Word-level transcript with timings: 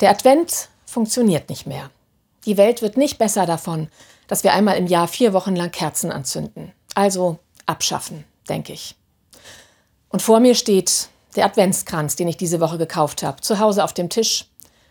Der 0.00 0.10
Advent 0.10 0.68
funktioniert 0.86 1.48
nicht 1.48 1.66
mehr. 1.66 1.90
Die 2.44 2.56
Welt 2.56 2.82
wird 2.82 2.96
nicht 2.96 3.18
besser 3.18 3.46
davon, 3.46 3.88
dass 4.28 4.44
wir 4.44 4.52
einmal 4.52 4.76
im 4.76 4.86
Jahr 4.86 5.08
vier 5.08 5.32
Wochen 5.32 5.56
lang 5.56 5.72
Kerzen 5.72 6.12
anzünden. 6.12 6.72
Also 6.94 7.38
abschaffen, 7.66 8.24
denke 8.48 8.72
ich. 8.72 8.94
Und 10.08 10.22
vor 10.22 10.40
mir 10.40 10.54
steht 10.54 11.08
der 11.36 11.44
Adventskranz, 11.44 12.16
den 12.16 12.28
ich 12.28 12.36
diese 12.36 12.60
Woche 12.60 12.78
gekauft 12.78 13.22
habe, 13.22 13.40
zu 13.40 13.58
Hause 13.58 13.84
auf 13.84 13.92
dem 13.92 14.08
Tisch, 14.08 14.46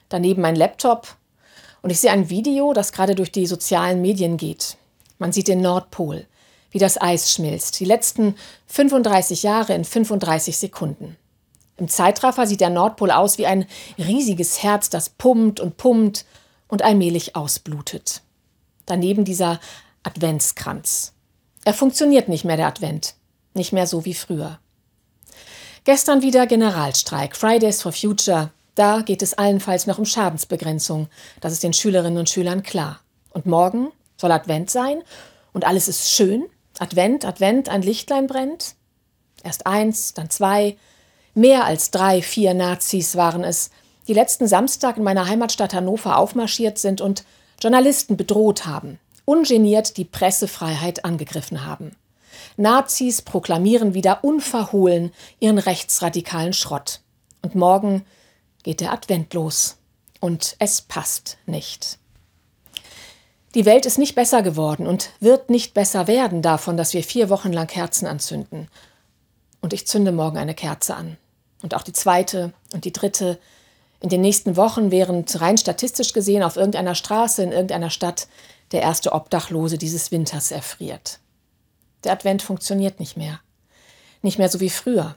daneben 0.09 0.41
mein 0.41 0.55
Laptop 0.55 1.15
und 1.81 1.89
ich 1.89 1.99
sehe 1.99 2.11
ein 2.11 2.29
Video, 2.29 2.73
das 2.73 2.91
gerade 2.91 3.15
durch 3.15 3.31
die 3.31 3.47
sozialen 3.47 4.01
Medien 4.01 4.37
geht. 4.37 4.77
Man 5.19 5.31
sieht 5.31 5.47
den 5.47 5.61
Nordpol, 5.61 6.25
wie 6.71 6.79
das 6.79 7.01
Eis 7.01 7.31
schmilzt, 7.31 7.79
die 7.79 7.85
letzten 7.85 8.35
35 8.67 9.43
Jahre 9.43 9.73
in 9.73 9.85
35 9.85 10.57
Sekunden. 10.57 11.17
Im 11.77 11.87
Zeitraffer 11.87 12.47
sieht 12.47 12.61
der 12.61 12.69
Nordpol 12.69 13.11
aus 13.11 13.37
wie 13.37 13.45
ein 13.45 13.65
riesiges 13.97 14.63
Herz, 14.63 14.89
das 14.89 15.09
pumpt 15.09 15.59
und 15.59 15.77
pumpt 15.77 16.25
und 16.67 16.81
allmählich 16.81 17.35
ausblutet. 17.35 18.21
Daneben 18.85 19.25
dieser 19.25 19.59
Adventskranz. 20.03 21.13
Er 21.65 21.73
funktioniert 21.73 22.29
nicht 22.29 22.45
mehr, 22.45 22.57
der 22.57 22.67
Advent. 22.67 23.15
Nicht 23.53 23.73
mehr 23.73 23.87
so 23.87 24.05
wie 24.05 24.13
früher. 24.13 24.59
Gestern 25.83 26.21
wieder 26.21 26.47
Generalstreik, 26.47 27.35
Fridays 27.35 27.81
for 27.81 27.91
Future. 27.91 28.51
Da 28.75 29.01
geht 29.01 29.21
es 29.21 29.33
allenfalls 29.33 29.87
noch 29.87 29.97
um 29.97 30.05
Schadensbegrenzung. 30.05 31.07
Das 31.41 31.53
ist 31.53 31.63
den 31.63 31.73
Schülerinnen 31.73 32.19
und 32.19 32.29
Schülern 32.29 32.63
klar. 32.63 33.01
Und 33.31 33.45
morgen 33.45 33.91
soll 34.17 34.31
Advent 34.31 34.69
sein 34.69 35.01
und 35.53 35.65
alles 35.65 35.87
ist 35.87 36.11
schön. 36.11 36.45
Advent, 36.79 37.25
Advent, 37.25 37.69
ein 37.69 37.81
Lichtlein 37.81 38.27
brennt. 38.27 38.75
Erst 39.43 39.65
eins, 39.65 40.13
dann 40.13 40.29
zwei, 40.29 40.77
Mehr 41.37 41.65
als 41.65 41.91
drei, 41.91 42.23
vier 42.23 42.55
Nazis 42.55 43.15
waren 43.15 43.43
es, 43.43 43.69
die 44.07 44.15
letzten 44.15 44.47
Samstag 44.47 44.97
in 44.97 45.03
meiner 45.03 45.27
Heimatstadt 45.27 45.75
Hannover 45.75 46.17
aufmarschiert 46.17 46.79
sind 46.79 46.99
und 46.99 47.25
Journalisten 47.61 48.17
bedroht 48.17 48.65
haben, 48.65 48.99
ungeniert 49.23 49.97
die 49.97 50.03
Pressefreiheit 50.03 51.05
angegriffen 51.05 51.63
haben. 51.63 51.95
Nazis 52.55 53.21
proklamieren 53.21 53.93
wieder 53.93 54.23
unverhohlen 54.23 55.11
ihren 55.39 55.59
rechtsradikalen 55.59 56.53
Schrott. 56.53 57.01
Und 57.43 57.53
morgen 57.53 58.03
geht 58.63 58.81
der 58.81 58.91
Advent 58.91 59.31
los. 59.35 59.77
Und 60.19 60.55
es 60.57 60.81
passt 60.81 61.37
nicht. 61.45 61.99
Die 63.53 63.65
Welt 63.65 63.85
ist 63.85 63.99
nicht 63.99 64.15
besser 64.15 64.41
geworden 64.41 64.87
und 64.87 65.11
wird 65.19 65.51
nicht 65.51 65.75
besser 65.75 66.07
werden 66.07 66.41
davon, 66.41 66.77
dass 66.77 66.95
wir 66.95 67.03
vier 67.03 67.29
Wochen 67.29 67.53
lang 67.53 67.67
Kerzen 67.67 68.07
anzünden. 68.07 68.69
Und 69.61 69.71
ich 69.71 69.85
zünde 69.85 70.11
morgen 70.11 70.39
eine 70.39 70.55
Kerze 70.55 70.95
an 70.95 71.17
und 71.61 71.73
auch 71.73 71.81
die 71.81 71.93
zweite 71.93 72.53
und 72.73 72.85
die 72.85 72.93
dritte 72.93 73.39
in 73.99 74.09
den 74.09 74.21
nächsten 74.21 74.55
Wochen, 74.55 74.91
während 74.91 75.41
rein 75.41 75.57
statistisch 75.57 76.13
gesehen 76.13 76.43
auf 76.43 76.55
irgendeiner 76.55 76.95
Straße 76.95 77.41
in 77.41 77.51
irgendeiner 77.51 77.89
Stadt 77.89 78.27
der 78.71 78.81
erste 78.81 79.13
Obdachlose 79.13 79.77
dieses 79.77 80.11
Winters 80.11 80.51
erfriert. 80.51 81.19
Der 82.03 82.11
Advent 82.11 82.41
funktioniert 82.41 82.99
nicht 82.99 83.17
mehr. 83.17 83.39
Nicht 84.21 84.37
mehr 84.37 84.49
so 84.49 84.59
wie 84.59 84.69
früher. 84.69 85.15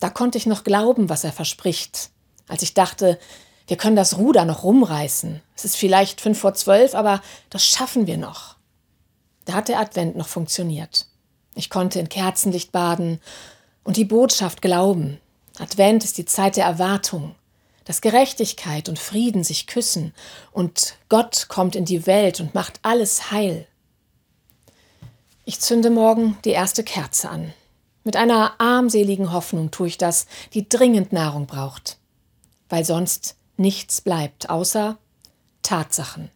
Da 0.00 0.10
konnte 0.10 0.38
ich 0.38 0.46
noch 0.46 0.64
glauben, 0.64 1.08
was 1.08 1.24
er 1.24 1.32
verspricht, 1.32 2.10
als 2.48 2.62
ich 2.62 2.74
dachte, 2.74 3.18
wir 3.66 3.76
können 3.76 3.96
das 3.96 4.16
Ruder 4.16 4.44
noch 4.44 4.62
rumreißen. 4.62 5.42
Es 5.54 5.64
ist 5.64 5.76
vielleicht 5.76 6.20
fünf 6.20 6.38
vor 6.38 6.54
zwölf, 6.54 6.94
aber 6.94 7.20
das 7.50 7.64
schaffen 7.64 8.06
wir 8.06 8.16
noch. 8.16 8.56
Da 9.44 9.54
hat 9.54 9.68
der 9.68 9.80
Advent 9.80 10.16
noch 10.16 10.28
funktioniert. 10.28 11.06
Ich 11.54 11.70
konnte 11.70 11.98
in 11.98 12.08
Kerzenlicht 12.08 12.72
baden 12.72 13.20
und 13.84 13.96
die 13.96 14.04
Botschaft 14.04 14.62
glauben, 14.62 15.20
Advent 15.60 16.04
ist 16.04 16.18
die 16.18 16.24
Zeit 16.24 16.56
der 16.56 16.64
Erwartung, 16.64 17.34
dass 17.84 18.00
Gerechtigkeit 18.00 18.88
und 18.88 18.98
Frieden 18.98 19.44
sich 19.44 19.66
küssen 19.66 20.14
und 20.52 20.96
Gott 21.08 21.46
kommt 21.48 21.74
in 21.74 21.84
die 21.84 22.06
Welt 22.06 22.40
und 22.40 22.54
macht 22.54 22.80
alles 22.82 23.30
heil. 23.30 23.66
Ich 25.44 25.60
zünde 25.60 25.90
morgen 25.90 26.38
die 26.44 26.50
erste 26.50 26.84
Kerze 26.84 27.30
an. 27.30 27.54
Mit 28.04 28.16
einer 28.16 28.60
armseligen 28.60 29.32
Hoffnung 29.32 29.70
tue 29.70 29.88
ich 29.88 29.98
das, 29.98 30.26
die 30.54 30.68
dringend 30.68 31.12
Nahrung 31.12 31.46
braucht, 31.46 31.98
weil 32.68 32.84
sonst 32.84 33.36
nichts 33.56 34.00
bleibt 34.00 34.50
außer 34.50 34.98
Tatsachen, 35.62 36.30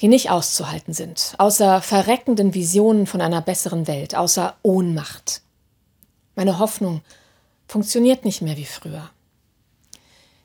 die 0.00 0.08
nicht 0.08 0.30
auszuhalten 0.30 0.94
sind, 0.94 1.34
außer 1.38 1.82
verreckenden 1.82 2.54
Visionen 2.54 3.06
von 3.06 3.20
einer 3.20 3.40
besseren 3.40 3.86
Welt, 3.86 4.14
außer 4.14 4.56
Ohnmacht. 4.62 5.42
Meine 6.34 6.58
Hoffnung 6.58 7.02
funktioniert 7.66 8.24
nicht 8.24 8.42
mehr 8.42 8.56
wie 8.56 8.64
früher. 8.64 9.10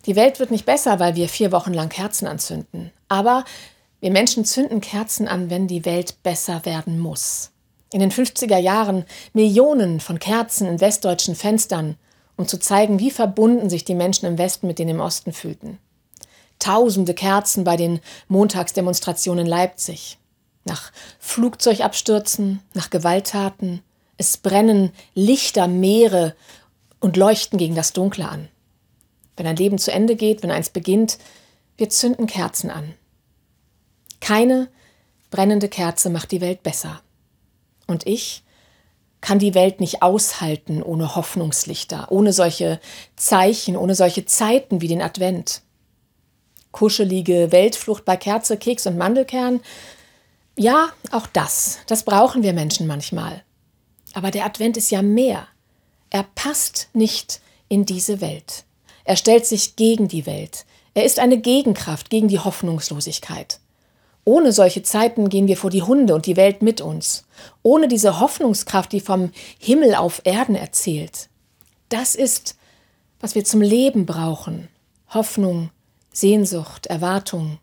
Die 0.06 0.16
Welt 0.16 0.40
wird 0.40 0.52
nicht 0.52 0.66
besser, 0.66 1.00
weil 1.00 1.16
wir 1.16 1.30
vier 1.30 1.52
Wochen 1.52 1.74
lang 1.74 1.90
Kerzen 1.90 2.28
anzünden. 2.28 2.92
Aber 3.08 3.46
wir 4.00 4.12
Menschen 4.12 4.46
zünden 4.46 4.82
Kerzen 4.82 5.28
an, 5.28 5.50
wenn 5.50 5.68
die 5.68 5.86
Welt 5.86 6.24
besser 6.24 6.66
werden 6.66 7.00
muss. 7.00 7.52
In 7.92 8.00
den 8.00 8.12
50er 8.12 8.58
Jahren 8.58 9.06
Millionen 9.34 10.00
von 10.00 10.20
Kerzen 10.20 10.68
in 10.68 10.80
westdeutschen 10.80 11.36
Fenstern, 11.36 11.98
um 12.38 12.48
zu 12.48 12.58
zeigen, 12.58 13.00
wie 13.00 13.12
verbunden 13.12 13.70
sich 13.70 13.84
die 13.84 13.96
Menschen 13.96 14.26
im 14.26 14.38
Westen 14.38 14.68
mit 14.68 14.80
denen 14.80 14.92
im 14.92 15.00
Osten 15.02 15.34
fühlten. 15.34 15.80
Tausende 16.60 17.14
Kerzen 17.14 17.64
bei 17.64 17.76
den 17.76 18.00
Montagsdemonstrationen 18.28 19.46
in 19.46 19.50
Leipzig. 19.50 20.18
Nach 20.66 20.92
Flugzeugabstürzen, 21.20 22.62
nach 22.74 22.90
Gewalttaten. 22.90 23.82
Es 24.18 24.38
brennen 24.38 24.92
Lichtermeere 25.16 26.36
und 27.00 27.18
leuchten 27.18 27.58
gegen 27.58 27.76
das 27.76 27.94
Dunkle 27.94 28.28
an. 28.28 28.50
Wenn 29.38 29.48
ein 29.48 29.56
Leben 29.56 29.78
zu 29.78 29.92
Ende 29.92 30.16
geht, 30.16 30.44
wenn 30.44 30.52
eins 30.52 30.70
beginnt, 30.70 31.18
wir 31.78 31.90
zünden 31.90 32.28
Kerzen 32.28 32.70
an. 32.70 32.94
Keine 34.20 34.68
brennende 35.32 35.70
Kerze 35.70 36.10
macht 36.10 36.32
die 36.32 36.42
Welt 36.42 36.64
besser. 36.64 37.02
Und 37.88 38.06
ich 38.06 38.44
kann 39.22 39.40
die 39.40 39.54
Welt 39.54 39.80
nicht 39.80 40.02
aushalten 40.02 40.82
ohne 40.82 41.16
Hoffnungslichter, 41.16 42.12
ohne 42.12 42.34
solche 42.34 42.80
Zeichen, 43.16 43.76
ohne 43.76 43.96
solche 43.96 44.26
Zeiten 44.26 44.82
wie 44.82 44.88
den 44.88 45.02
Advent. 45.02 45.62
Kuschelige 46.72 47.52
Weltflucht 47.52 48.06
bei 48.06 48.16
Kerze, 48.16 48.58
Keks 48.58 48.86
und 48.88 48.98
Mandelkern. 48.98 49.62
Ja, 50.58 50.90
auch 51.12 51.28
das, 51.28 51.80
das 51.88 52.04
brauchen 52.04 52.44
wir 52.44 52.54
Menschen 52.54 52.88
manchmal. 52.88 53.44
Aber 54.14 54.32
der 54.32 54.46
Advent 54.46 54.78
ist 54.78 54.92
ja 54.92 55.02
mehr. 55.02 55.48
Er 56.10 56.24
passt 56.36 56.90
nicht 56.94 57.42
in 57.68 57.86
diese 57.86 58.22
Welt. 58.22 58.66
Er 59.04 59.16
stellt 59.16 59.46
sich 59.46 59.76
gegen 59.76 60.08
die 60.08 60.26
Welt. 60.26 60.66
Er 60.94 61.06
ist 61.06 61.20
eine 61.20 61.40
Gegenkraft 61.40 62.10
gegen 62.10 62.28
die 62.28 62.40
Hoffnungslosigkeit. 62.40 63.60
Ohne 64.26 64.52
solche 64.52 64.84
Zeiten 64.84 65.30
gehen 65.30 65.48
wir 65.48 65.58
vor 65.58 65.70
die 65.70 65.84
Hunde 65.84 66.14
und 66.14 66.26
die 66.26 66.36
Welt 66.36 66.62
mit 66.62 66.82
uns. 66.82 67.26
Ohne 67.64 67.88
diese 67.88 68.20
Hoffnungskraft, 68.20 68.92
die 68.92 69.00
vom 69.00 69.32
Himmel 69.60 69.96
auf 69.96 70.22
Erden 70.24 70.56
erzählt. 70.56 71.30
Das 71.90 72.16
ist, 72.16 72.56
was 73.20 73.36
wir 73.36 73.44
zum 73.46 73.62
Leben 73.62 74.06
brauchen. 74.06 74.68
Hoffnung, 75.10 75.72
Sehnsucht, 76.12 76.88
Erwartung. 76.88 77.60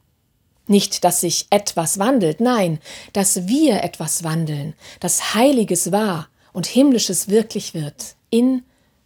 Nicht, 0.67 1.05
dass 1.05 1.21
sich 1.21 1.47
etwas 1.51 1.99
wandelt, 1.99 2.41
nein, 2.41 2.81
dass 3.13 3.47
wir 3.47 3.84
etwas 3.84 4.25
wandeln, 4.25 4.75
dass 4.99 5.34
Heiliges 5.34 5.93
wahr 5.93 6.28
und 6.56 6.65
Himmlisches 6.65 7.28
wirklich 7.28 7.75
wird 7.75 8.17
in 8.31 8.62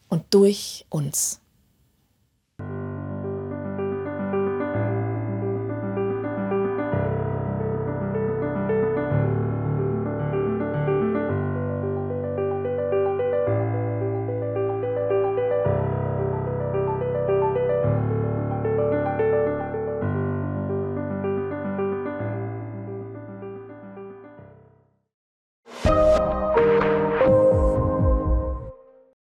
und 0.09 0.23
durch 0.31 0.87
uns. 0.89 1.40